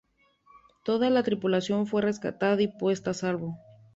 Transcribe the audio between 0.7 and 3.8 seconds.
Toda la tripulación fue rescatada y puesta a salvo.